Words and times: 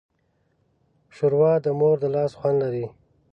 ښوروا 1.15 1.53
د 1.65 1.67
مور 1.79 1.95
د 2.03 2.05
لاس 2.15 2.31
خوند 2.39 2.57
لري. 2.63 2.85